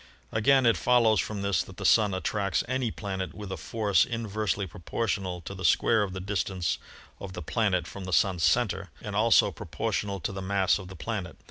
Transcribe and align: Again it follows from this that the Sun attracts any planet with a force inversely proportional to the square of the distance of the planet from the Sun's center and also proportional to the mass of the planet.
Again 0.31 0.65
it 0.65 0.77
follows 0.77 1.19
from 1.19 1.43
this 1.43 1.61
that 1.61 1.77
the 1.77 1.85
Sun 1.85 2.15
attracts 2.15 2.63
any 2.67 2.89
planet 2.89 3.35
with 3.35 3.51
a 3.51 3.55
force 3.55 4.03
inversely 4.03 4.65
proportional 4.65 5.41
to 5.41 5.53
the 5.53 5.63
square 5.63 6.01
of 6.01 6.13
the 6.13 6.19
distance 6.19 6.79
of 7.19 7.33
the 7.33 7.43
planet 7.43 7.85
from 7.85 8.05
the 8.05 8.11
Sun's 8.13 8.41
center 8.41 8.89
and 8.99 9.15
also 9.15 9.51
proportional 9.51 10.19
to 10.21 10.31
the 10.31 10.41
mass 10.41 10.79
of 10.79 10.87
the 10.87 10.95
planet. 10.95 11.37